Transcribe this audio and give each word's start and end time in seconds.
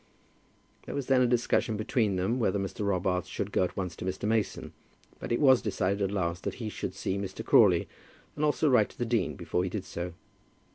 There 0.87 0.95
was 0.95 1.05
then 1.05 1.21
a 1.21 1.27
discussion 1.27 1.77
between 1.77 2.15
them 2.15 2.39
whether 2.39 2.57
Mr. 2.57 2.83
Robarts 2.87 3.27
should 3.29 3.51
go 3.51 3.63
at 3.65 3.77
once 3.77 3.95
to 3.97 4.03
Mr. 4.03 4.27
Mason; 4.27 4.73
but 5.19 5.31
it 5.31 5.39
was 5.39 5.61
decided 5.61 6.01
at 6.01 6.09
last 6.09 6.41
that 6.43 6.55
he 6.55 6.69
should 6.69 6.95
see 6.95 7.19
Mr. 7.19 7.45
Crawley 7.45 7.87
and 8.35 8.43
also 8.43 8.67
write 8.67 8.89
to 8.89 8.97
the 8.97 9.05
dean 9.05 9.35
before 9.35 9.63
he 9.63 9.69
did 9.69 9.85
so. 9.85 10.13